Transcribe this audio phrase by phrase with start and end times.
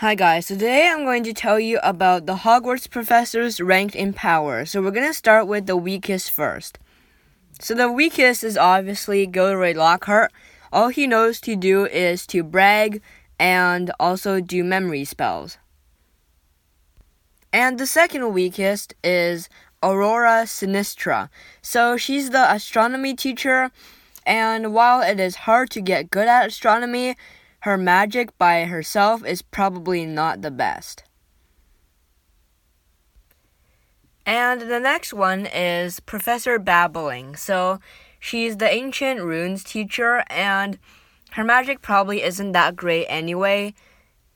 [0.00, 4.64] Hi guys, today I'm going to tell you about the Hogwarts professors ranked in power.
[4.64, 6.78] So we're going to start with the weakest first.
[7.60, 10.30] So the weakest is obviously Gilderoy Lockhart.
[10.72, 13.02] All he knows to do is to brag
[13.40, 15.58] and also do memory spells.
[17.52, 19.48] And the second weakest is
[19.82, 21.28] Aurora Sinistra.
[21.60, 23.72] So she's the astronomy teacher,
[24.24, 27.16] and while it is hard to get good at astronomy,
[27.60, 31.04] her magic by herself is probably not the best.
[34.24, 37.34] And the next one is Professor Babbling.
[37.36, 37.80] So
[38.20, 40.78] she's the ancient runes teacher, and
[41.32, 43.74] her magic probably isn't that great anyway,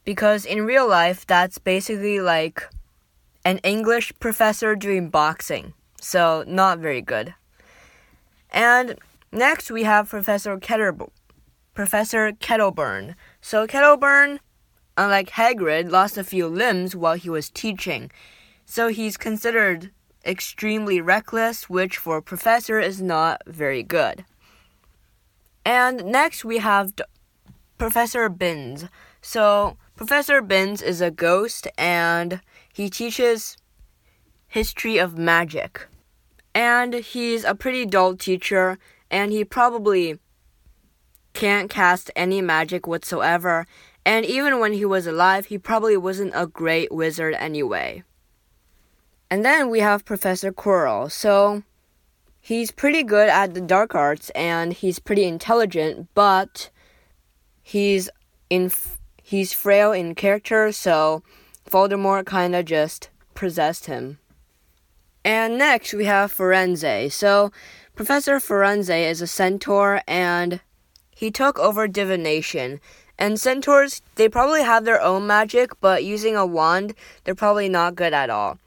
[0.04, 2.68] because in real life, that's basically like
[3.44, 5.74] an English professor doing boxing.
[6.00, 7.34] So, not very good.
[8.50, 8.98] And
[9.30, 11.10] next we have Professor Ketterb-
[11.74, 13.14] Professor Kettleburn.
[13.40, 14.40] So Kettleburn,
[14.96, 18.10] unlike Hagrid, lost a few limbs while he was teaching.
[18.66, 19.90] So he's considered
[20.24, 24.24] extremely reckless, which for a professor is not very good.
[25.64, 27.04] And next we have D-
[27.78, 28.86] Professor Binns.
[29.20, 32.40] So Professor Binns is a ghost and
[32.72, 33.56] he teaches
[34.46, 35.88] history of magic.
[36.54, 38.78] And he's a pretty dull teacher
[39.10, 40.18] and he probably
[41.42, 43.66] can't cast any magic whatsoever,
[44.06, 48.04] and even when he was alive, he probably wasn't a great wizard anyway.
[49.28, 51.10] And then we have Professor Quirrell.
[51.10, 51.64] So
[52.40, 56.70] he's pretty good at the dark arts and he's pretty intelligent, but
[57.60, 58.08] he's
[58.48, 58.70] in
[59.20, 61.24] he's frail in character, so
[61.68, 64.20] Voldemort kind of just possessed him.
[65.24, 67.10] And next we have Firenze.
[67.10, 67.50] So
[67.96, 70.60] Professor Firenze is a centaur and
[71.14, 72.80] he took over divination.
[73.18, 76.94] And centaurs, they probably have their own magic, but using a wand,
[77.24, 78.58] they're probably not good at all.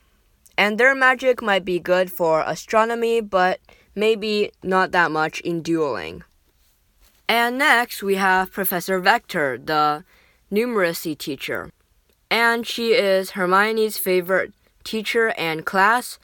[0.57, 3.59] And their magic might be good for astronomy, but
[3.95, 6.23] maybe not that much in dueling.
[7.27, 10.03] And next, we have Professor Vector, the
[10.52, 11.71] numeracy teacher.
[12.30, 14.53] And she is Hermione's favorite
[14.83, 16.20] teacher and class,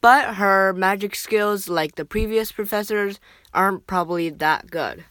[0.00, 3.20] but her magic skills, like the previous professors,
[3.52, 5.04] aren't probably that good.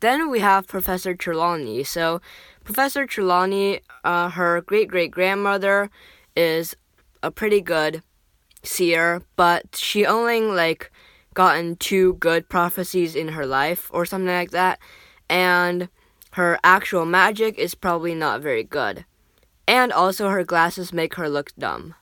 [0.00, 1.84] Then we have Professor Trelawney.
[1.84, 2.20] So,
[2.64, 5.90] Professor Trelawney, uh, her great great grandmother,
[6.34, 6.74] is
[7.22, 8.02] a pretty good
[8.62, 10.90] seer, but she only like
[11.34, 14.78] gotten two good prophecies in her life or something like that,
[15.28, 15.88] and
[16.32, 19.04] her actual magic is probably not very good.
[19.68, 21.94] And also, her glasses make her look dumb.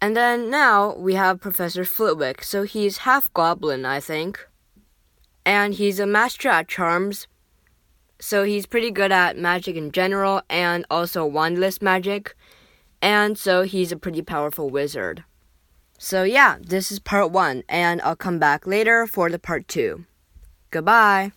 [0.00, 2.42] And then now we have Professor Flitwick.
[2.44, 4.46] So he's half goblin, I think.
[5.44, 7.26] And he's a master at charms.
[8.20, 12.36] So he's pretty good at magic in general and also wandless magic.
[13.00, 15.24] And so he's a pretty powerful wizard.
[15.98, 20.04] So yeah, this is part one, and I'll come back later for the part two.
[20.70, 21.32] Goodbye.